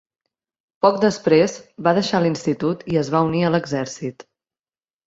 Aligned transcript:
Poc 0.85 0.97
després, 1.03 1.59
va 1.89 1.95
deixar 1.99 2.23
l'institut 2.25 2.83
i 2.95 3.01
es 3.05 3.13
va 3.19 3.25
unir 3.31 3.47
a 3.51 3.57
l'exèrcit. 3.59 4.29